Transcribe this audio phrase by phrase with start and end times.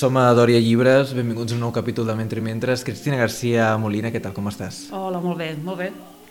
[0.00, 2.86] Som a Dòria Llibres, benvinguts a un nou capítol de Mentre Mentres.
[2.88, 4.86] Cristina Garcia Molina, què tal, com estàs?
[4.96, 5.90] Hola, molt bé, molt bé.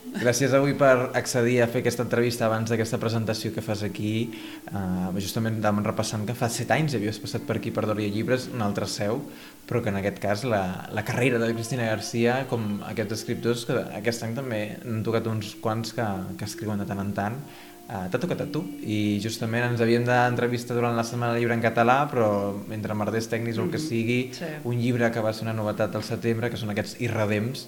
[0.10, 4.32] Gràcies avui per accedir a fer aquesta entrevista abans d'aquesta presentació que fas aquí.
[4.71, 8.47] Uh, justament anàvem repassant que fa set anys havies passat per aquí per Dòria Llibres,
[8.50, 9.21] una altra seu,
[9.70, 13.77] però que en aquest cas la, la carrera de Cristina Garcia, com aquests escriptors, que
[14.01, 16.09] aquest any també han tocat uns quants que,
[16.41, 17.38] que escriuen de tant en tant,
[17.90, 18.60] Uh, T'ha tocat a tu.
[18.86, 22.28] I justament ens havíem d'entrevistar durant la Setmana de Llibre en català però
[22.70, 24.50] entre merders tècnics o el que sigui sí.
[24.70, 27.66] un llibre que va ser una novetat al setembre que són aquests irredems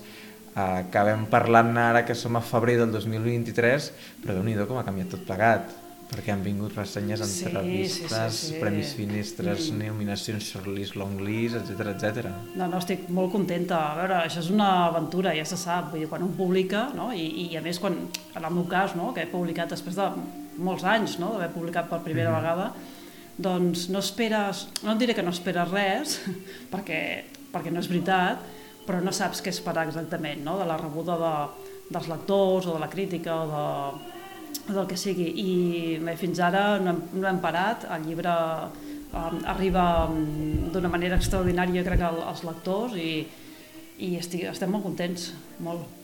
[0.53, 3.89] uh, que vam parlant ara que som a febrer del 2023
[4.21, 5.73] però déu nhi com ha canviat tot plegat
[6.11, 8.59] perquè han vingut ressenyes, Sí, entrevistes, sí, sí, sí.
[8.59, 9.77] premis finestres, Mm.
[9.88, 12.25] nominacions shortlist, longlist, etc etc.
[12.55, 13.79] No, no, estic molt contenta.
[13.93, 15.91] A veure, això és una aventura, ja se sap.
[15.91, 17.13] Vull dir, quan un publica, no?
[17.13, 17.95] I, i a més, quan,
[18.35, 19.13] en el meu cas, no?
[19.13, 20.09] que he publicat després de
[20.57, 21.31] molts anys no?
[21.31, 22.37] d'haver publicat per primera Mhm.
[22.41, 22.73] vegada,
[23.37, 26.20] doncs no esperes, no et diré que no esperes res,
[26.71, 27.23] perquè,
[27.53, 28.39] perquè no és veritat,
[28.85, 30.57] però no saps què esperar exactament, no?
[30.59, 31.34] de la rebuda de,
[31.89, 34.20] dels lectors o de la crítica o de,
[34.75, 35.27] del que sigui.
[35.43, 35.51] I
[36.03, 38.33] bé, fins ara no hem, no hem parat, el llibre
[39.13, 43.25] um, arriba um, d'una manera extraordinària, crec, al- als lectors i,
[44.01, 45.31] i estic, estem molt contents,
[45.63, 45.97] molt.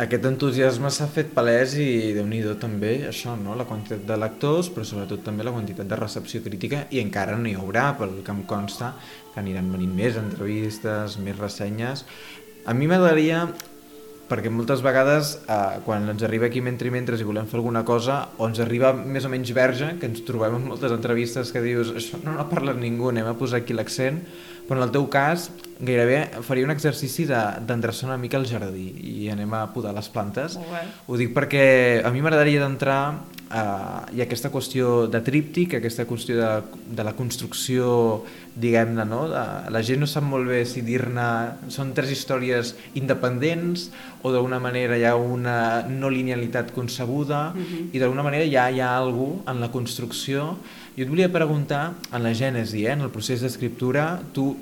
[0.00, 3.52] Aquest entusiasme s'ha fet palès i déu nhi també això, no?
[3.58, 7.50] la quantitat de lectors, però sobretot també la quantitat de recepció crítica i encara no
[7.50, 8.94] hi haurà, pel que em consta
[9.34, 12.06] que aniran venint més entrevistes, més ressenyes.
[12.64, 13.42] A mi m'agradaria
[14.30, 17.82] perquè moltes vegades eh, quan ens arriba aquí mentre i mentre i volem fer alguna
[17.84, 21.60] cosa o ens arriba més o menys verge que ens trobem en moltes entrevistes que
[21.64, 24.22] dius això no n'ha parlat ningú, anem a posar aquí l'accent
[24.68, 25.48] però en el teu cas
[25.82, 30.06] gairebé faria un exercici de- d'endreçar una mica el jardí i anem a podar les
[30.12, 30.54] plantes.
[31.08, 33.00] Ho dic perquè a mi m'agradaria d'entrar
[33.52, 36.50] eh, i aquesta qüestió de tríptic, aquesta qüestió de,
[36.96, 38.24] de la construcció,
[38.60, 39.24] diguem-ne, no?
[39.30, 41.26] De, la gent no sap molt bé si dir-ne
[41.70, 43.88] són tres històries independents
[44.22, 47.90] o d'alguna manera hi ha una no linealitat concebuda Mhm.
[47.92, 50.56] i d'alguna manera ja hi ha alguna en la construcció.
[50.96, 54.56] Jo et volia preguntar, en la gènesi, eh, en el procés d'escriptura, tu,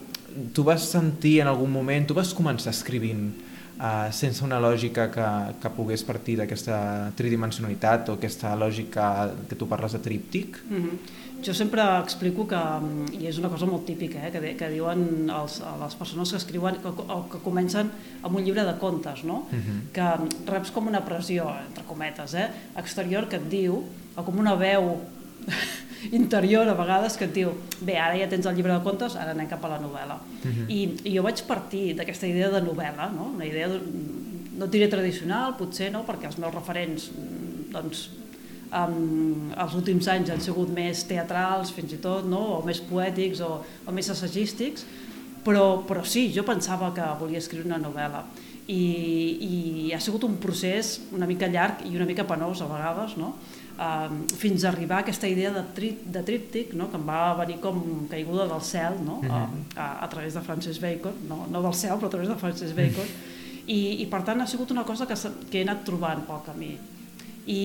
[0.54, 3.32] tu vas sentir en algun moment, tu vas començar escrivint
[3.78, 5.28] uh, sense una lògica que,
[5.62, 10.58] que pogués partir d'aquesta tridimensionalitat o aquesta lògica que tu parles de tríptic?
[10.68, 10.98] Mm -hmm.
[11.46, 14.68] Jo sempre explico que, mm, i és una cosa molt típica, eh, que, de- que
[14.70, 17.90] diuen els, les persones que escriuen, que, o que comencen
[18.22, 19.46] amb un llibre de contes, no?
[19.52, 19.92] Uh -huh.
[19.92, 23.84] que reps com una pressió, entre cometes, eh, exterior que et diu,
[24.16, 25.00] o com una veu
[26.12, 29.34] interior a vegades que et diu bé, ara ja tens el llibre de contes, ara
[29.34, 30.18] anem cap a la novel·la.
[30.44, 30.68] Mhm.
[30.68, 30.78] I,
[31.10, 33.32] I jo vaig partir d'aquesta idea de novel·la, no?
[33.34, 33.80] una idea, de,
[34.58, 37.10] no et diré tradicional, potser no, perquè els meus referents
[37.72, 38.08] doncs,
[38.72, 42.58] um, els últims anys han sigut més teatrals fins i tot, no?
[42.58, 44.86] o més poètics o, o més assagístics,
[45.44, 48.24] però, però sí, jo pensava que volia escriure una novel·la
[48.68, 48.82] i,
[49.88, 53.32] i ha sigut un procés una mica llarg i una mica penós a vegades, no?
[53.78, 56.90] Um, fins a arribar a aquesta idea de, tri, de tríptic no?
[56.90, 57.80] que em va venir com
[58.10, 59.20] caiguda del cel no?
[59.30, 59.46] a,
[59.76, 62.76] a, a través de Francis Bacon, no, no del cel però a través de Francis
[62.76, 63.10] Bacon
[63.68, 65.18] i, i per tant ha sigut una cosa que,
[65.48, 66.72] que he anat trobant pel camí
[67.48, 67.60] i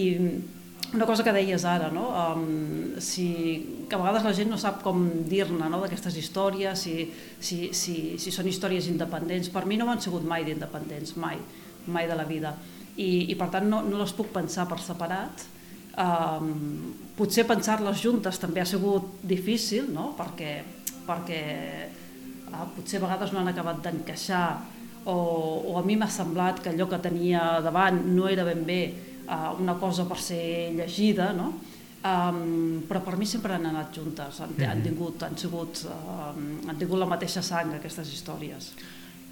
[0.93, 2.05] una cosa que deies ara, no?
[2.13, 3.25] um, si,
[3.89, 5.79] que a vegades la gent no sap com dir-ne no?
[5.81, 7.07] d'aquestes històries, si,
[7.41, 9.49] si, si, si són històries independents.
[9.53, 11.41] Per mi no han sigut mai d'independents, mai,
[11.89, 12.53] mai de la vida.
[12.93, 15.47] I, i per tant no, no les puc pensar per separat.
[15.93, 20.13] Um, potser pensar-les juntes també ha sigut difícil, no?
[20.17, 20.55] perquè,
[21.05, 21.41] perquè
[22.49, 24.47] uh, potser a vegades no han acabat d'encaixar
[25.05, 25.13] o,
[25.69, 28.81] o a mi m'ha semblat que allò que tenia davant no era ben bé
[29.27, 31.51] uh, una cosa per ser llegida, no?
[32.03, 36.79] Um, però per mi sempre han anat juntes, han, han, tingut, han, sigut, uh, han
[36.79, 38.73] tingut la mateixa sang aquestes històries.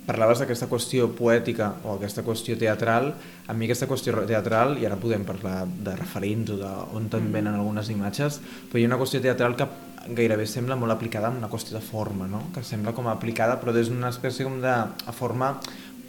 [0.06, 3.12] Parlaves d'aquesta qüestió poètica o aquesta qüestió teatral.
[3.48, 7.32] A mi aquesta qüestió teatral, i ara podem parlar de referents o d'on te'n Mm.
[7.32, 8.42] venen algunes imatges,
[8.72, 9.68] però hi ha una qüestió teatral que
[10.16, 12.48] gairebé sembla molt aplicada en una qüestió de forma, no?
[12.54, 14.74] que sembla com aplicada però des d'una espècie com de
[15.14, 15.60] forma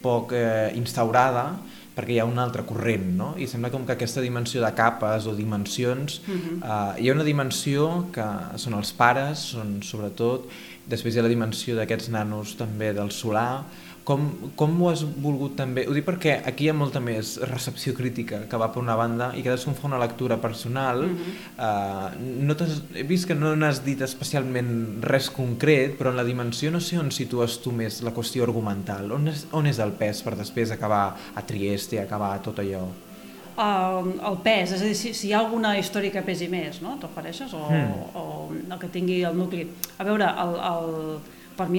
[0.00, 1.58] poc eh, instaurada
[1.94, 3.34] perquè hi ha un altre corrent, no?
[3.36, 6.62] I sembla com que aquesta dimensió de capes o dimensions, Mhm.
[6.64, 8.24] eh, hi ha una dimensió que
[8.56, 10.48] són els pares, són sobretot,
[10.88, 13.64] després hi ha la dimensió d'aquests nanos també del solar,
[14.04, 14.24] com,
[14.58, 15.84] com ho has volgut també?
[15.86, 19.30] Ho dic perquè aquí hi ha molta més recepció crítica que va per una banda
[19.38, 21.04] i cadascun fa una lectura personal.
[21.06, 21.36] Mhm.
[21.58, 22.10] uh,
[22.42, 22.56] no
[22.94, 26.98] he vist que no n'has dit especialment res concret, però en la dimensió no sé
[26.98, 29.12] on situes tu més la qüestió argumental.
[29.12, 32.86] On és, on és el pes per després acabar a Trieste acabar tot allò?
[33.52, 34.00] uh,
[34.30, 36.94] el pes, és a dir, si, si hi ha alguna història que pesi més, no?
[36.96, 37.52] Et refereixes?
[37.52, 38.16] O, Mm.
[38.16, 38.24] o
[38.72, 39.66] el que tingui el nucli.
[39.98, 41.18] A veure, el, el,
[41.62, 41.78] per mi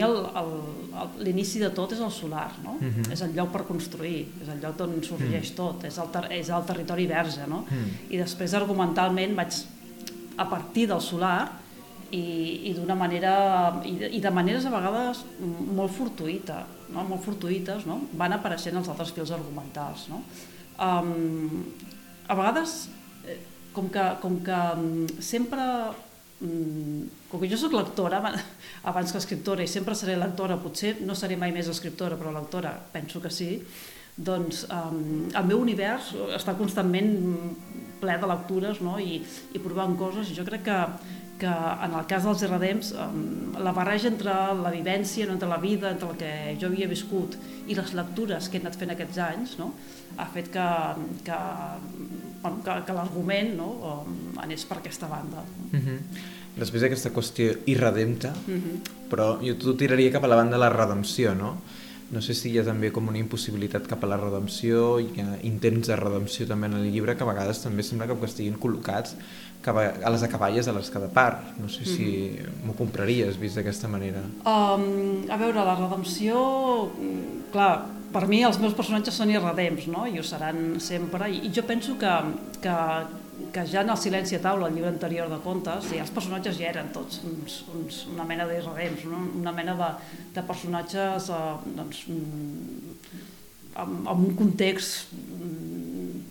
[1.26, 2.78] l'inici de tot és el solar, no?
[2.80, 3.12] Mhm.
[3.12, 6.50] És el lloc per construir, és el lloc on sorgeix tot, és el, ter és
[6.50, 7.66] el territori verge, no?
[7.68, 8.14] Mm.
[8.16, 9.60] I després argumentalment vaig
[10.38, 11.52] a partir del solar
[12.14, 13.34] i, i d'una manera
[13.86, 16.64] i de, i de maneres a vegades molt fortuïta,
[16.94, 17.04] no?
[17.10, 18.00] molt fortuïtes, no?
[18.20, 20.08] van apareixent els altres fils argumentals.
[20.14, 20.22] No?
[20.78, 21.64] Um,
[22.28, 22.88] a vegades,
[23.28, 23.40] eh,
[23.74, 25.66] com que, com que mm, sempre
[26.44, 28.36] mm, com que jo sóc lectora aba-
[28.92, 32.76] abans que escriptora i sempre seré lectora, potser no seré mai més escriptora però lectora
[32.94, 33.56] penso que sí
[34.14, 37.16] doncs um, el meu univers està constantment
[38.04, 39.00] ple de lectures no?
[39.02, 39.22] I,
[39.56, 40.76] i provant coses jo crec que,
[41.42, 41.54] que
[41.88, 45.34] en el cas dels Irredems um, la barreja entre la vivència, no?
[45.40, 48.78] entre la vida, entre el que jo havia viscut i les lectures que he anat
[48.78, 49.72] fent aquests anys no?
[50.20, 50.68] ha fet que,
[51.26, 51.40] que,
[52.44, 53.70] bueno, que, que l'argument no?
[53.90, 55.44] um, anés per aquesta banda.
[55.72, 56.00] Mm -hmm.
[56.60, 58.76] Després d'aquesta qüestió irredempta, Mm -hmm.
[59.10, 61.58] però jo t'ho tiraria cap a la banda de la redempció, no?
[62.12, 65.40] No sé si hi ha també com una impossibilitat cap a la redempció, hi ha
[65.42, 69.16] intents de redempció també en el llibre que a vegades també sembla que estiguin col·locats
[69.66, 71.58] a, les acaballes de les cada part.
[71.58, 74.22] No sé si m'ho compraries vist d'aquesta manera.
[74.46, 80.06] Um, a veure, la redempció, mm, clar, per mi els meus personatges són irredems, no?
[80.08, 81.30] I ho seran sempre.
[81.34, 82.12] I, i jo penso que,
[82.64, 82.76] que,
[83.56, 86.60] que ja en el Silenci a taula, el llibre anterior de contes, ja els personatges
[86.60, 89.22] ja eren tots uns, uns, una mena d'irredems, no?
[89.42, 89.90] una mena de,
[90.36, 92.98] de personatges uh, doncs, mm,
[93.82, 96.22] amb, amb un context mm,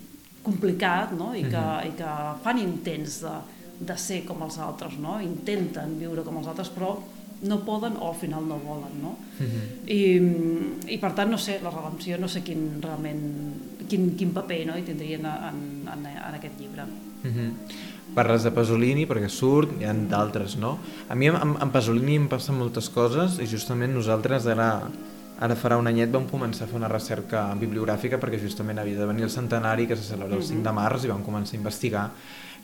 [0.43, 1.33] complicat no?
[1.35, 1.89] I, que, Mhm.
[1.89, 2.13] i que
[2.43, 3.35] fan intents de,
[3.79, 5.19] de ser com els altres, no?
[5.23, 6.97] intenten viure com els altres, però
[7.43, 9.01] no poden o al final no volen.
[9.01, 9.17] No?
[9.39, 9.65] Mm -hmm.
[9.89, 13.23] I, I per tant, no sé, la redempció, no sé quin realment
[13.87, 14.77] quin, quin paper no?
[14.77, 16.83] hi tindrien en, en, en aquest llibre.
[17.23, 17.51] Mm -hmm.
[18.13, 20.77] Parles de Pasolini perquè surt, hi ha d'altres, no?
[21.09, 24.89] A mi amb, amb Pasolini em passen moltes coses i justament nosaltres ara,
[25.39, 29.05] ara farà un anyet vam començar a fer una recerca bibliogràfica perquè justament havia de
[29.05, 32.11] venir el centenari que se celebra el 5 de març i vam començar a investigar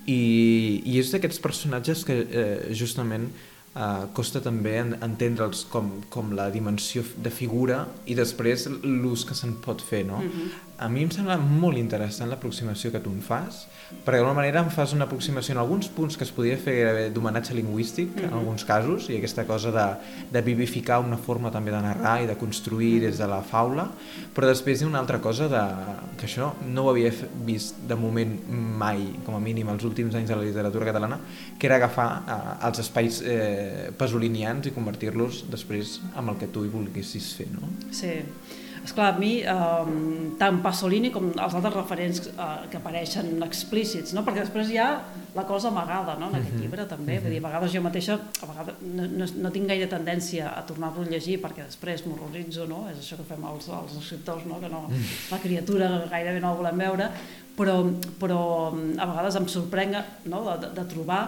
[0.06, 3.30] i, i és d'aquests personatges que eh, justament
[3.76, 9.38] eh, costa també en, entendre'ls com, com la dimensió de figura i després l'ús que
[9.38, 10.24] se'n pot fer, no?
[10.26, 10.50] Mhm.
[10.80, 13.66] A mi em sembla molt interessant l'aproximació que tu en fas,
[14.06, 17.10] perquè d'alguna manera em fas una aproximació en alguns punts que es podria fer gairebé
[17.12, 18.38] d'homenatge lingüístic, en Mhm.
[18.38, 19.86] alguns casos, i aquesta cosa de,
[20.32, 23.90] de vivificar una forma també de narrar i de construir des de la faula,
[24.34, 25.64] però després hi ha una altra cosa de,
[26.18, 27.12] que això no ho havia
[27.46, 31.20] vist de moment mai, com a mínim els últims anys de la literatura catalana,
[31.60, 36.64] que era agafar eh, els espais eh, pasolinians i convertir-los després amb el que tu
[36.64, 37.68] hi volguessis fer, no?
[37.92, 38.16] Sí.
[38.90, 44.24] Esclar, a mi, eh, tant Pasolini com els altres referents eh, que apareixen explícits, no?
[44.26, 44.88] perquè després hi ha
[45.36, 46.30] la cosa amagada no?
[46.32, 46.62] en aquest Mhm.
[46.64, 49.86] llibre també, vull dir, a vegades jo mateixa a vegades no, no, no tinc gaire
[49.92, 52.88] tendència a tornar-lo a llegir perquè després m'horroritzo, no?
[52.90, 54.58] és això que fem els, els escriptors, no?
[54.60, 54.88] que no,
[55.32, 57.12] la criatura gairebé no la volem veure,
[57.60, 57.78] però,
[58.20, 58.40] però
[58.74, 59.96] a vegades em sorprenc
[60.26, 60.42] no?
[60.50, 61.22] de, de, de trobar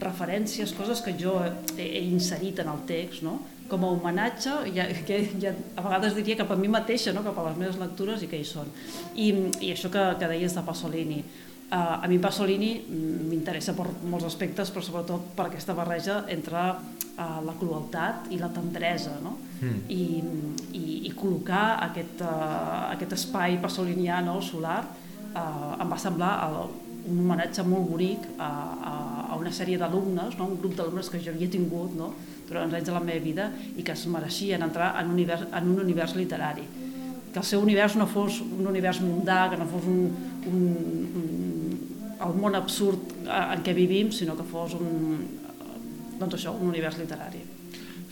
[0.00, 3.40] referències, coses que jo he, he inserit en el text, no?
[3.66, 7.24] com a homenatge, ja, que ja, a vegades diria cap a mi mateixa, no?
[7.26, 8.70] cap a les meves lectures i que hi són.
[9.14, 9.32] I,
[9.64, 11.18] i això que, que deies de Pasolini,
[11.70, 17.40] uh, a mi Pasolini m'interessa per molts aspectes, però sobretot per aquesta barreja entre uh,
[17.46, 19.36] la crueltat i la tendresa, no?
[19.56, 19.82] Mm.
[19.88, 20.02] I,
[20.76, 26.58] i, i col·locar aquest, uh, aquest espai pasolinià no, solar uh, em va semblar el,
[27.06, 28.48] un homenatge molt bonic a,
[28.90, 28.94] a,
[29.32, 30.48] a una sèrie d'alumnes, no?
[30.50, 32.12] un grup d'alumnes que jo havia tingut no?
[32.48, 35.46] durant els anys de la meva vida i que es mereixien entrar en un univers,
[35.50, 36.66] en un univers literari.
[37.32, 40.00] Que el seu univers no fos un univers mundà, que no fos un,
[40.50, 40.62] un,
[41.22, 45.20] un, el món absurd en què vivim, sinó que fos un,
[46.20, 47.42] doncs això, un univers literari.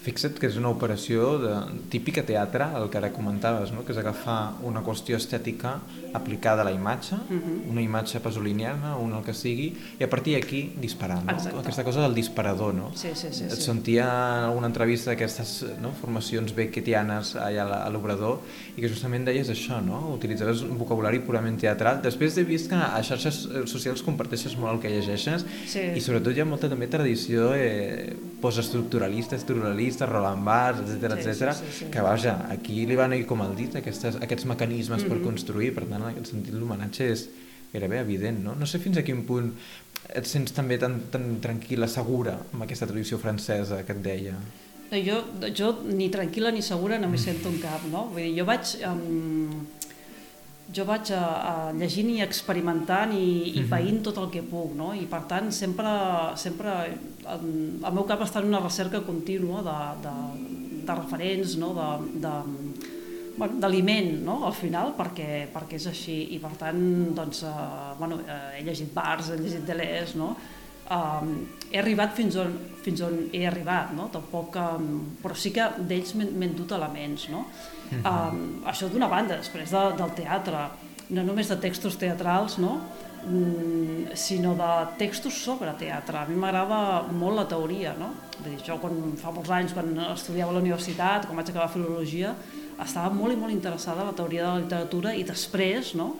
[0.04, 1.52] Fixa't que és una operació de,
[1.88, 3.84] típica teatre, el que ara comentaves, no?
[3.86, 5.78] que és agafar una qüestió estètica
[6.14, 7.40] aplicada a la imatge, uh Mhm.
[7.40, 7.70] -huh.
[7.70, 11.24] una imatge pasoliniana, un el que sigui, i a partir d'aquí disparar.
[11.24, 11.32] No?
[11.32, 11.58] Exacte.
[11.58, 12.74] Aquesta cosa del disparador.
[12.74, 12.90] No?
[12.94, 13.44] Sí, sí, sí.
[13.44, 13.62] Et sí.
[13.62, 18.40] sentia en alguna entrevista d'aquestes no, formacions becketianes allà a l'obrador
[18.76, 20.12] i que justament deies això, no?
[20.14, 22.02] utilitzaves un vocabulari purament teatral.
[22.02, 25.80] Després he vist que a xarxes socials comparteixes molt el que llegeixes Sí.
[25.96, 28.12] i sobretot hi ha molta també tradició eh,
[28.44, 31.52] postestructuralista, estructuralista, Roland Barthes, etc Sí, etc.
[31.54, 31.90] sí, sí, sí.
[31.90, 35.24] que vaja, aquí li van ir com el dit aquestes, aquests mecanismes per Mhm.
[35.24, 37.28] construir, per tant en aquest sentit l'homenatge és
[37.72, 38.54] gairebé evident, no?
[38.54, 39.52] No sé fins a quin punt
[40.14, 44.34] et sents també tan, tan tranquil·la, segura amb aquesta tradició francesa que et deia.
[44.92, 45.22] No, jo,
[45.56, 48.04] jo ni tranquil·la ni segura no m'hi sento en cap, no?
[48.12, 48.76] Vull dir, jo vaig...
[48.86, 49.64] Um,
[50.72, 53.68] jo vaig a, a llegint i experimentant i, i Mhm.
[53.70, 54.92] veint tot el que puc, no?
[54.94, 55.86] I per tant sempre,
[56.36, 56.72] sempre
[57.26, 57.44] el,
[57.84, 60.14] el meu cap està en una recerca contínua de, de,
[60.86, 61.74] de referents, no?
[61.74, 62.34] De, de,
[63.36, 64.44] bueno, d'aliment, no?
[64.46, 66.18] Al final, perquè, perquè és així.
[66.36, 67.54] I per tant, doncs, eh,
[67.98, 70.36] bueno, eh, he llegit Bars, he llegit Deleuze, no?
[70.92, 74.10] Um, he arribat fins on, fins on he arribat, no?
[74.12, 74.90] Tampoc, um,
[75.22, 77.46] però sí que d'ells m'he endut elements, no?
[77.94, 80.66] Um, això d'una banda, després de, del teatre,
[81.14, 82.78] no només de textos teatrals, no?
[83.24, 86.20] Mm, sinó de textos sobre teatre.
[86.20, 88.10] A mi m'agrada molt la teoria, no?
[88.36, 91.70] Vull dir, jo quan, fa molts anys, quan estudiava a la universitat, quan vaig acabar
[91.72, 92.34] filologia,
[92.82, 96.12] estava molt i molt interessada en la teoria de la literatura i després, no?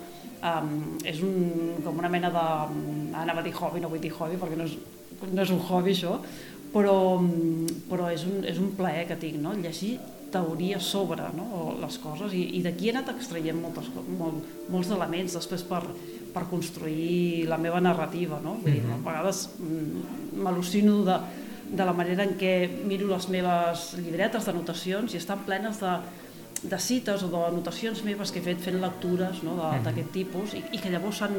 [0.44, 2.48] Um, és un, com una mena de...
[3.16, 4.74] Anava a dir hobby, no vull dir hobby perquè no és,
[5.24, 6.18] no és un hobby això,
[6.74, 6.96] però,
[7.88, 9.54] però és, un, és un plaer que tinc, no?
[9.56, 9.94] llegir
[10.34, 11.76] teoria sobre no?
[11.78, 14.42] les coses i, i d'aquí he anat extraient moltes, molt,
[14.74, 15.80] molts elements després per,
[16.34, 18.40] per construir la meva narrativa.
[18.44, 18.58] No?
[18.64, 21.20] Vull dir, a vegades mm, m'al·lucino de,
[21.72, 25.94] de la manera en què miro les meves llibretes d'anotacions i estan plenes de,
[26.64, 30.62] de cites o d'anotacions meves que he fet fent lectures no, de- d'aquest tipus i,
[30.72, 31.34] i que llavors s'han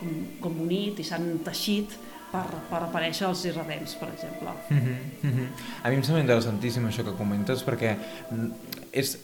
[0.00, 0.10] com,
[0.42, 1.94] com unit i s'han teixit
[2.32, 4.52] per, per aparèixer als irredents, per exemple.
[4.68, 5.46] Mhm, mhm.
[5.82, 7.94] A mi em sembla interessantíssim això que comentes perquè
[8.30, 8.50] mm,
[8.92, 9.14] és,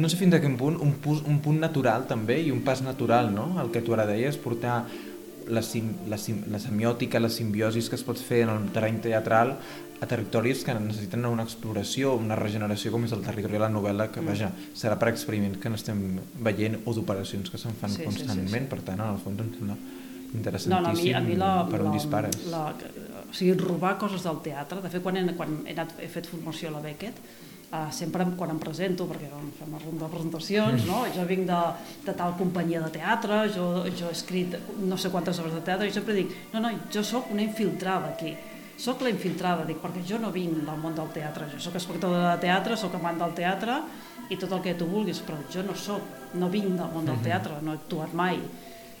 [0.00, 2.80] no sé fins a quin punt, un, pu- un punt natural també i un pas
[2.82, 3.50] natural, no?
[3.62, 4.86] El que tu ara deies, portar
[5.48, 9.00] la, sim, la, sim, la semiòtica, la simbiosis que es pot fer en el terreny
[9.04, 9.56] teatral
[10.00, 14.10] a territoris que necessiten una exploració, una regeneració com és el territori de la novel·la,
[14.12, 14.26] que Mm.
[14.30, 18.06] vaja, serà per experiments que n'estem veient o d'operacions que se'n fan Sí, sí, sí,
[18.06, 18.70] constantment, sí.
[18.70, 19.74] per tant, en el fons em sembla
[20.28, 22.36] No, interessantíssim no, a mi, a mi la, per on la, dispares.
[22.52, 22.74] La,
[23.30, 26.26] o sigui, robar coses del teatre, de fet, quan he, quan he, anat, he fet
[26.28, 27.16] formació a la Beckett,
[27.72, 31.04] uh, sempre em- quan em presento, perquè doncs, fem una ronda de presentacions, no?
[31.14, 31.60] jo vinc de,
[32.06, 35.88] de tal companyia de teatre, jo, jo he escrit no sé quantes obres de teatre,
[35.88, 38.34] i sempre dic, no, no, jo sóc una infiltrada aquí,
[38.78, 42.36] sóc la infiltrada, dic, perquè jo no vinc del món del teatre, jo sóc espectadora
[42.36, 43.80] de teatre, sóc amant del teatre,
[44.28, 46.04] i tot el que tu vulguis, però jo no sóc,
[46.36, 48.38] no vinc del món del teatre, no he actuat mai,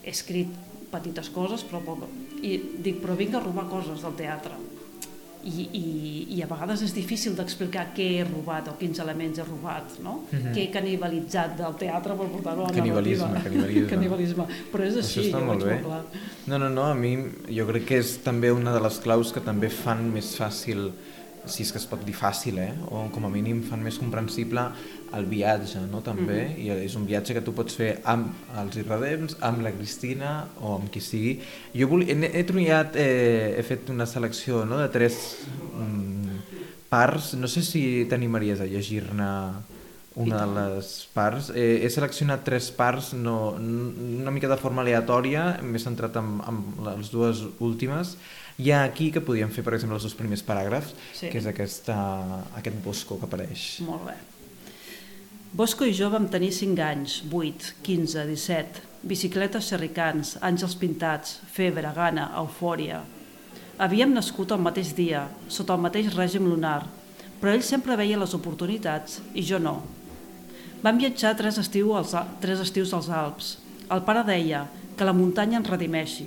[0.02, 0.50] he escrit
[0.90, 2.06] petites coses, però poc.
[2.40, 4.56] I dic, però vinc a robar coses del teatre.
[5.44, 5.82] I, i,
[6.36, 10.24] i a vegades és difícil d'explicar què he robat o quins elements he robat, no?
[10.32, 10.52] Mhm.
[10.56, 13.44] Què he canibalitzat del teatre per portar-ho a la Canibalisme, narrativa.
[13.62, 13.88] canibalisme.
[13.94, 14.46] canibalisme.
[14.72, 15.78] Però és Això així, està jo molt bé.
[15.84, 16.18] molt.
[16.48, 17.12] No, no, no, a mi
[17.54, 20.90] jo crec que és també una de les claus que també fan més fàcil,
[21.48, 22.72] si és que es pot dir fàcil, eh?
[22.90, 24.66] o com a mínim fan més comprensible
[25.16, 26.00] el viatge, no?
[26.02, 26.58] també, Mhm.
[26.60, 30.74] i és un viatge que tu pots fer amb els irredems, amb la Cristina o
[30.76, 31.40] amb qui sigui.
[31.74, 32.02] Jo vol...
[32.02, 34.78] he, he trollat, eh, he fet una selecció no?
[34.78, 35.36] de tres
[35.74, 36.38] mm,
[36.88, 39.30] parts, no sé si t'animaries a llegir-ne
[40.18, 41.52] una de les parts.
[41.54, 46.62] Eh, he seleccionat tres parts, no, una mica de forma aleatòria, m'he centrat en, en
[46.88, 48.16] les dues últimes.
[48.58, 51.28] Hi ha aquí que podíem fer, per exemple, els dos primers paràgrafs, Sí.
[51.30, 51.94] que és aquesta,
[52.58, 53.68] aquest bosco que apareix.
[53.86, 54.16] Molt bé.
[55.58, 61.90] Bosco i jo vam tenir 5 anys, 8, 15, 17, bicicletes xerricants, àngels pintats, febre,
[61.96, 63.00] gana, eufòria.
[63.82, 66.84] Havíem nascut el mateix dia, sota el mateix règim lunar,
[67.40, 69.74] però ell sempre veia les oportunitats i jo no.
[70.82, 73.50] Vam viatjar tres, estiu als, Al- tres estius als Alps.
[73.90, 74.62] El pare deia
[74.96, 76.26] que la muntanya ens redimeixi,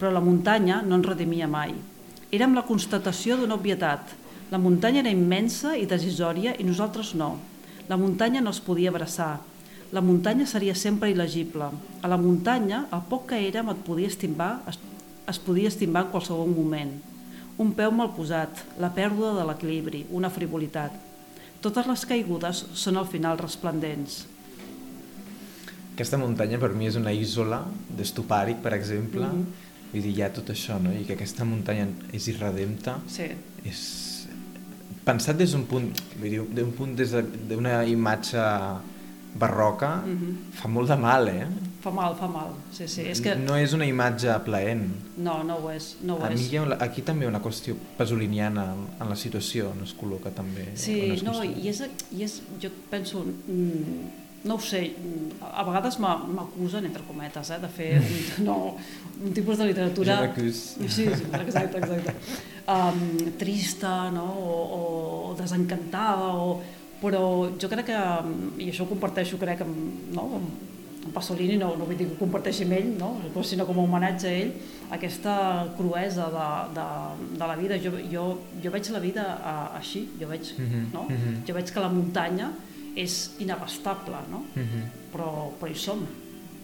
[0.00, 1.74] però la muntanya no ens redimia mai.
[2.34, 4.16] Érem la constatació d'una obvietat.
[4.50, 7.36] La muntanya era immensa i decisòria i nosaltres no.
[7.88, 9.40] La muntanya no es podia abraçar.
[9.92, 11.68] La muntanya seria sempre il·legible.
[12.02, 14.78] A la muntanya, el poc que érem et podia estimbar, es,
[15.30, 16.94] es podia estimbar en qualsevol moment.
[17.58, 20.96] Un peu mal posat, la pèrdua de l'equilibri, una frivolitat.
[21.62, 24.24] Totes les caigudes són al final resplendents.
[25.94, 27.60] Aquesta muntanya per mi és una isola
[27.96, 29.44] d'estupàric, per exemple, Mhm.
[29.92, 30.90] vull dir, hi ha tot això, no?
[30.92, 33.28] I que aquesta muntanya és irredempta, Sí,
[33.64, 34.13] és
[35.04, 38.38] pensat des d'un punt, vull dir, d'un punt des de- d'una imatge
[39.34, 40.36] barroca, Mhm.
[40.52, 41.46] fa molt de mal, eh?
[41.82, 42.50] fa mal, fa mal.
[42.72, 43.02] Sí, sí.
[43.02, 44.84] És que No és una imatge plaent.
[45.18, 45.96] no, no ho és.
[46.02, 46.40] No ho A és.
[46.40, 50.30] mi hi ha, una- aquí també una qüestió pasoliniana en la situació on es col·loca
[50.32, 50.68] també.
[50.76, 51.82] Sí, no, i és,
[52.12, 57.50] i és, jo penso, mm, no ho sé, mm, a vegades m'a- m'acusen, entre cometes,
[57.50, 58.56] eh, de fer un, no,
[59.24, 60.18] un tipus de literatura...
[60.88, 61.04] Sí, sí,
[61.40, 62.14] exacte, exacte.
[62.66, 66.60] Um, trista, no?, o, o desencantada, o...
[67.02, 67.98] però jo crec que,
[68.64, 70.70] i això ho comparteixo, crec, amb, no, amb,
[71.12, 73.10] Pasolini, no, no vull dir que ho comparteixi amb ell, no?
[73.44, 74.54] sinó com a homenatge a ell,
[74.90, 75.34] aquesta
[75.76, 76.46] cruesa de,
[76.78, 76.86] de,
[77.38, 77.76] de la vida.
[77.78, 78.22] Jo, jo,
[78.64, 81.02] jo veig la vida uh, així, jo veig, Mhm, no?
[81.04, 81.42] mhm.
[81.46, 82.48] jo veig que la muntanya
[82.96, 84.44] és inabastable, no?
[84.54, 84.84] Mhm.
[85.12, 86.00] però, però hi som.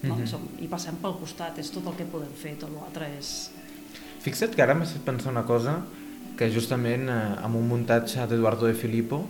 [0.02, 0.14] no?
[0.14, 0.26] Mm -hmm.
[0.26, 3.50] Som, i passem pel costat, és tot el que podem fer, tot l'altre és...
[4.20, 5.82] Fixa't que ara m'ha fet pensar una cosa
[6.36, 9.26] que justament eh, amb un muntatge d'Eduardo de Filippo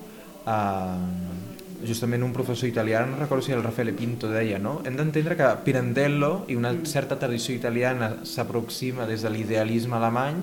[0.46, 4.80] eh, justament un professor italià, no recordo si el Raffaele Pinto deia, no?
[4.84, 6.88] Hem d'entendre que Pirandello i una mm.
[6.88, 10.42] certa tradició italiana s'aproxima des de l'idealisme alemany,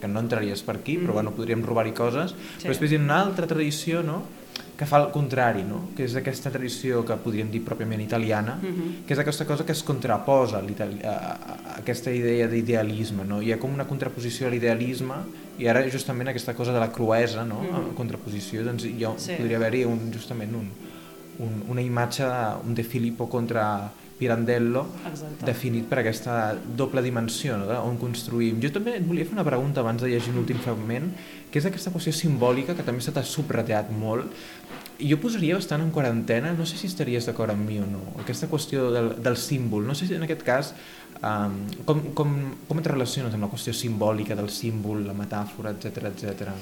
[0.00, 1.06] que no entraries per aquí, mm.
[1.06, 2.64] però bueno, podríem robar-hi coses, sí.
[2.64, 4.22] però després hi ha una altra tradició, no?,
[4.82, 5.92] que fa el contrari, no?
[5.94, 8.80] que és aquesta tradició que podríem dir pròpiament italiana, uh mhm.
[8.80, 9.04] -huh.
[9.06, 13.24] que és aquesta cosa que es contraposa a, a, a aquesta idea d'idealisme.
[13.24, 13.40] No?
[13.40, 15.14] Hi ha com una contraposició a l'idealisme
[15.58, 17.60] i ara justament aquesta cosa de la cruesa, no?
[17.60, 17.88] uh -huh.
[17.90, 19.34] en contraposició, doncs jo sí.
[19.38, 20.68] podria haver-hi un, justament un,
[21.38, 22.24] un, una imatge,
[22.66, 25.44] un de Filippo contra Pirandello Exacte.
[25.48, 27.66] definit per aquesta doble dimensió no?
[27.82, 28.62] on construïm.
[28.62, 31.10] Jo també et volia fer una pregunta abans de llegir l'últim fragment,
[31.50, 34.30] que és aquesta qüestió simbòlica que també s'ha subratllat molt,
[35.02, 38.48] jo posaria bastant en quarantena, no sé si estaries d'acord amb mi o no, aquesta
[38.50, 40.72] qüestió del, del símbol, no sé si en aquest cas
[41.18, 42.36] um, com, com,
[42.68, 46.52] com et relaciones amb la qüestió simbòlica del símbol, la metàfora, etc etc.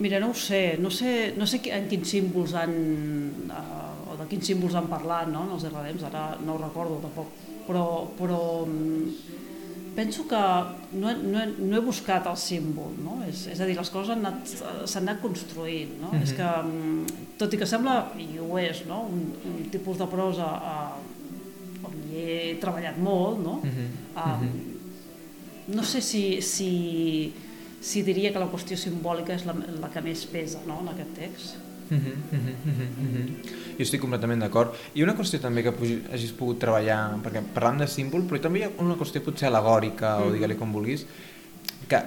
[0.00, 2.74] Mira, no ho sé, no sé, no sé en quins símbols han,
[3.52, 3.93] uh,
[4.24, 7.32] de quins símbols han parlat, no?, en els RDMs, ara no ho recordo tampoc,
[7.68, 7.86] però,
[8.18, 8.40] però
[9.94, 10.36] penso que
[10.92, 13.20] no he, no he, no he buscat el símbol, no?
[13.28, 15.94] és, és a dir, les coses s'han anat, anat construint.
[16.00, 16.10] No?
[16.10, 16.22] Mm -hmm.
[16.22, 17.06] És que, mm,
[17.38, 19.06] tot i que sembla, i ho és, no?
[19.12, 23.60] un, un tipus de prosa uh, on he treballat molt, no?
[23.62, 23.88] Mm -hmm.
[24.14, 25.74] mm -hmm.
[25.76, 27.32] no sé si, si,
[27.80, 30.80] si diria que la qüestió simbòlica és la, la que més pesa no?
[30.80, 31.56] en aquest text.
[31.90, 33.52] Mm -hmm, mm -hmm, mm -hmm.
[33.76, 34.74] Jo estic completament d'acord.
[34.94, 35.72] I una qüestió també que
[36.12, 40.18] hagis pogut treballar, perquè parlant de símbol, però també hi ha una qüestió potser alegòrica,
[40.18, 40.22] mm.
[40.22, 41.06] o digue-li com vulguis,
[41.88, 42.00] que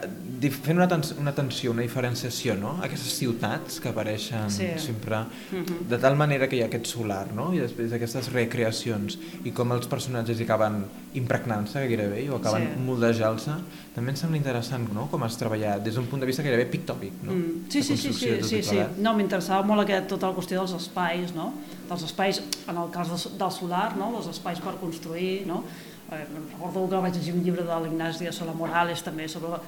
[0.54, 0.88] fent una,
[1.20, 2.76] una tensió, una diferenciació, no?
[2.86, 4.68] Aquestes ciutats que apareixen sí.
[4.78, 5.88] sempre, mm -hmm.
[5.90, 7.54] de tal manera que hi ha aquest solar, no?
[7.54, 12.82] I després aquestes recreacions, i com els personatges acaben impregnant-se gairebé, o acaben sí.
[12.86, 13.52] moldejant-se,
[13.96, 15.08] també em sembla interessant, no?
[15.12, 17.34] Com has treballat des d'un punt de vista gairebé pictòpic, no?
[17.34, 17.70] Mm.
[17.70, 18.80] Sí, sí, sí, sí, sí, sí.
[18.98, 21.54] No, m'interessava molt aquest, tota la qüestió dels espais, no?
[21.90, 24.18] Dels espais, en el cas del solar, no?
[24.18, 25.64] Els espais per construir, no?
[26.12, 26.26] Eh,
[26.60, 29.60] recordo que vaig llegir un llibre de l'Ignasi de Sola Morales també sobre...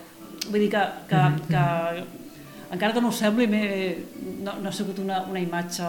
[0.50, 1.22] Vull dir que, que,
[1.52, 1.64] que
[2.72, 3.48] encara que no ho sembli,
[4.46, 5.86] no, no ha sigut una, una imatge,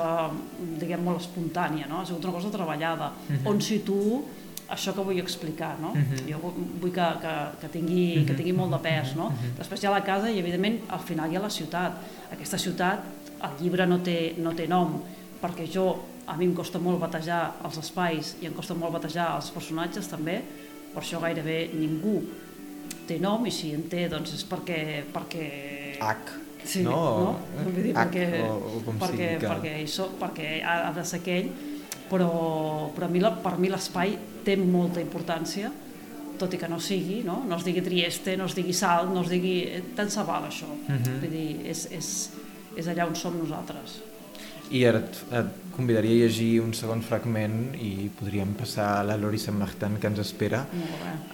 [0.81, 2.01] diguem, molt espontània, no?
[2.01, 3.49] ha sigut una cosa treballada, mm -hmm.
[3.51, 4.23] on situo
[4.71, 5.91] això que vull explicar, no?
[5.91, 6.15] Uh mhm.
[6.15, 6.31] -huh.
[6.31, 6.39] Jo
[6.81, 8.27] vull que, que, que, tingui, uh -huh.
[8.27, 9.25] que tingui molt de pes, no?
[9.27, 9.37] Uh mhm.
[9.37, 9.59] -huh.
[9.59, 11.93] Després hi ha la casa i, evidentment, al final hi ha la ciutat.
[12.33, 12.99] Aquesta ciutat,
[13.43, 15.03] el llibre no té, no té nom,
[15.43, 19.33] perquè jo a mi em costa molt batejar els espais i em costa molt batejar
[19.37, 20.38] els personatges també,
[20.93, 22.21] per això gairebé ningú
[23.09, 24.79] té nom i si en té doncs és perquè...
[25.11, 25.49] perquè...
[26.01, 26.38] H.
[26.61, 26.95] Sí, no?
[26.95, 27.31] no?
[27.64, 29.51] Vull dir, H, perquè, o, o com perquè, sigui que...
[29.51, 31.49] perquè, soc, perquè ha, ha de ser aquell,
[32.11, 32.31] però,
[32.95, 34.14] però a mi, la, per mi l'espai
[34.47, 35.73] té molta importància,
[36.40, 37.40] tot i que no sigui, no?
[37.49, 39.57] no es digui Trieste, no es digui Salt, no es digui...
[39.97, 40.69] Tant se val això.
[40.71, 41.03] Uh mhm.
[41.03, 41.19] -huh.
[41.25, 42.31] Vull dir, és, és,
[42.77, 44.01] és allà on som nosaltres.
[44.70, 49.16] I ara et, et convidaria a llegir un segon fragment i podríem passar a la
[49.18, 50.61] Lori Sant Martin que ens espera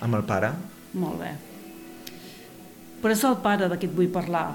[0.01, 0.53] amb el pare.
[0.96, 1.35] Molt bé.
[3.03, 4.46] Però és el pare de qui et vull parlar,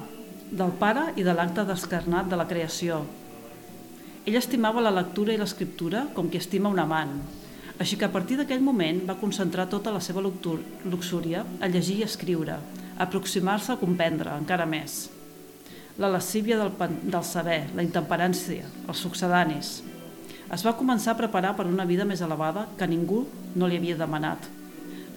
[0.49, 3.03] del pare i de l'acte descarnat de la creació.
[4.25, 7.15] Ell estimava la lectura i l'escriptura com qui estima un amant,
[7.77, 12.05] així que a partir d'aquell moment va concentrar tota la seva luxúria a llegir i
[12.09, 12.57] escriure,
[12.97, 15.03] a aproximar-se a comprendre encara més
[15.97, 16.71] la lascívia del,
[17.04, 19.82] del saber, la intemperància, els succedanis.
[20.51, 23.25] Es va començar a preparar per una vida més elevada que ningú
[23.56, 24.47] no li havia demanat.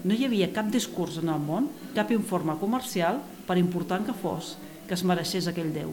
[0.05, 4.55] No hi havia cap discurs en el món, cap informe comercial, per important que fos,
[4.87, 5.91] que es mereixés aquell Déu.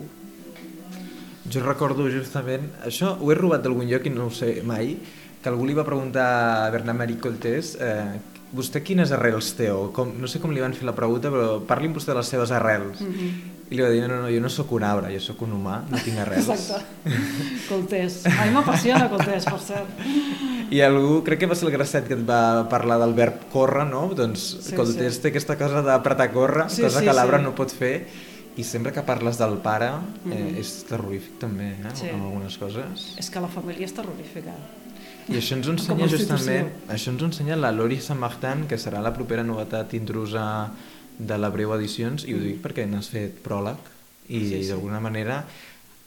[1.52, 4.94] Jo recordo justament, això ho he robat d'algun lloc i no ho sé mai,
[5.42, 6.26] que algú li va preguntar
[6.62, 8.20] a Bernard-Marie Coltés eh,
[8.54, 9.70] vostè quines arrels té?
[9.72, 12.30] O com, no sé com li van fer la pregunta, però parli'm vostè de les
[12.30, 13.00] seves arrels.
[13.00, 13.51] Mm -hmm.
[13.72, 15.78] I li va dir, no, no, jo no sóc un arbre, jo sóc un humà,
[15.88, 16.50] no tinc arrels.
[16.52, 17.20] Exacte.
[17.70, 18.18] Coltés.
[18.28, 20.02] A mi m'apassiona Coltés, per cert.
[20.72, 23.86] I algú, crec que va ser el Grasset que et va parlar del verb córrer,
[23.88, 24.04] no?
[24.16, 25.22] Doncs sí, Coltés sí.
[25.24, 27.46] té aquesta cosa d'apretar córrer, sí, cosa sí, que l'arbre sí.
[27.48, 27.94] no pot fer,
[28.60, 30.60] i sempre que parles del pare eh, mm -hmm.
[30.60, 31.94] és terrorífic també, eh?
[31.94, 32.08] Sí.
[32.12, 33.14] amb algunes coses.
[33.16, 34.52] És que la família és terrorífica.
[35.28, 39.12] I això ens ensenya justament, això ens ensenya la Lori Sant Martin, que serà la
[39.14, 40.72] propera novetat intrusa
[41.28, 43.90] de la Breu Edicions i ho dic perquè n'has fet pròleg
[44.28, 44.64] i sí, sí.
[44.70, 45.42] d'alguna manera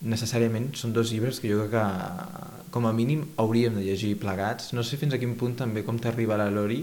[0.05, 4.73] necessàriament són dos llibres que jo crec que com a mínim hauríem de llegir plegats.
[4.75, 6.81] No sé fins a quin punt també com t'arriba la Lori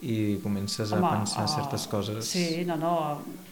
[0.00, 2.24] i comences Home, a pensar uh, certes coses.
[2.28, 2.92] Sí, no, no.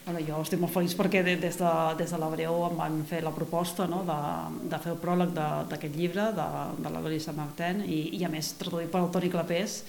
[0.04, 3.20] Bueno, jo estic molt feliç perquè des de, des de la Breu em van fer
[3.24, 4.18] la proposta no, de,
[4.68, 6.48] de fer el pròleg d'aquest llibre de,
[6.80, 9.82] de la Lori Sant Martin i, i a més traduït per el Toni Clapés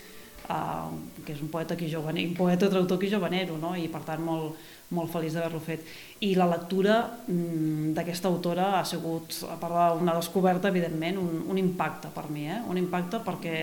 [0.49, 3.75] que és un poeta aquí jovener, un poeta traductor aquí jovenero, no?
[3.77, 4.57] i per tant molt,
[4.97, 5.85] molt feliç d'haver-lo fet.
[6.25, 11.61] I la lectura mm, d'aquesta autora ha sigut, a part d'una descoberta, evidentment, un, un
[11.61, 12.59] impacte per mi, eh?
[12.65, 13.55] un impacte perquè,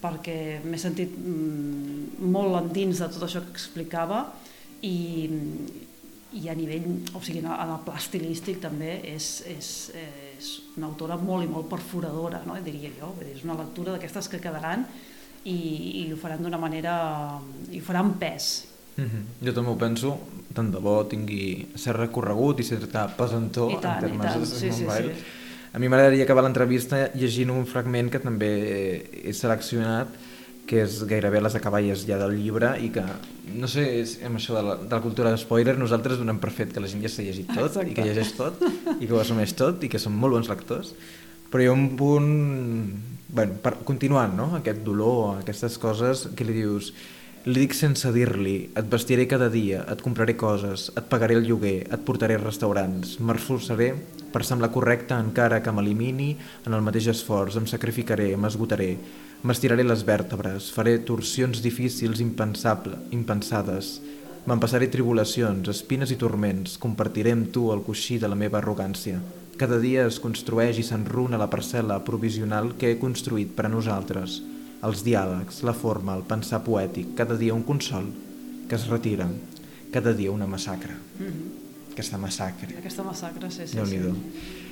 [0.00, 4.24] perquè m'he sentit mm, molt endins de tot això que explicava
[4.88, 4.96] i,
[6.40, 9.72] i a nivell, o sigui, en el pla estilístic també és, és,
[10.32, 12.56] és una autora molt i molt perforadora, no?
[12.64, 14.88] diria jo, és una lectura d'aquestes que quedaran
[15.44, 15.56] i,
[16.02, 16.94] i ho faran d'una manera,
[17.70, 18.68] i ho faran pes.
[18.96, 19.46] Mm -hmm.
[19.46, 20.18] Jo també ho penso,
[20.54, 24.72] tant de bo tingui cert recorregut i certa pesantor I tant, en termes de Sí,
[24.72, 25.12] sí, sí.
[25.72, 28.50] A mi m'agradaria acabar l'entrevista llegint un fragment que també
[29.24, 30.08] he seleccionat,
[30.66, 33.02] que és gairebé les acaballes ja del llibre i que,
[33.58, 36.52] no sé, és, amb això de la, de la cultura de spoiler, nosaltres donem per
[36.54, 37.90] fet que la gent ja s'ha llegit tot Exacte.
[37.90, 38.62] i que llegeix tot
[39.00, 40.94] i que ho assumeix tot i que són molt bons lectors
[41.52, 42.28] però hi ha un punt
[43.32, 44.52] bueno, per, continuant no?
[44.56, 46.92] aquest dolor, aquestes coses que li dius
[47.42, 51.88] li dic sense dir-li, et vestiré cada dia, et compraré coses, et pagaré el lloguer,
[51.90, 53.88] et portaré als restaurants, m'esforçaré
[54.30, 56.36] per semblar correcte encara que m'elimini
[56.68, 58.92] en el mateix esforç, em sacrificaré, m'esgotaré,
[59.42, 63.96] m'estiraré les vèrtebres, faré torsions difícils impensable, impensades,
[64.46, 69.18] m'empassaré tribulacions, espines i turments, compartiré amb tu el coixí de la meva arrogància.
[69.60, 74.40] Cada dia es construeix i s'enruna la parcel·la provisional que he construït per a nosaltres,
[74.82, 78.08] els diàlegs, la forma, el pensar poètic, cada dia un consol
[78.68, 79.28] que es retira,
[79.92, 80.94] cada dia una massacre.
[81.18, 81.92] Mm -hmm.
[81.92, 82.74] Aquesta massacre.
[82.78, 83.76] Aquesta massacre, sí, sí.
[83.76, 84.12] Déu-n'hi-do.
[84.14, 84.62] sí.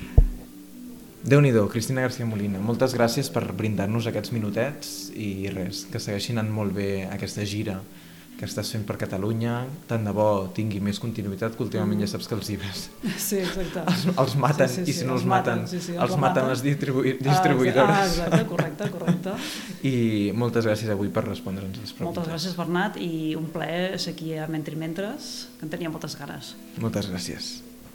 [1.22, 2.58] Déu-n'hi-do, Cristina García Molina.
[2.58, 7.82] Moltes gràcies per brindar-nos aquests minutets i res, que segueixin anant molt bé aquesta gira
[8.40, 9.66] que estàs fent per Catalunya.
[9.86, 12.06] Tant de bo tingui més continuïtat, que últimament Mm.
[12.06, 12.86] ja saps que els llibres
[13.28, 13.82] Sí, exacte.
[13.86, 16.02] els, els maten Sí, sí, i sí, si no els els maten, sí, sí, els
[16.08, 16.48] els maten maten.
[16.54, 17.96] les distribu Ah, distribuïdores.
[17.96, 19.30] Ah, exacte, correcte, correcte.
[19.92, 22.24] I moltes gràcies avui per respondre'ns les preguntes.
[22.24, 26.16] Moltes gràcies, Bernat, i un plaer ser aquí a Mentri Mentres, que en tenia moltes
[26.18, 26.54] ganes.
[26.80, 27.58] Moltes gràcies.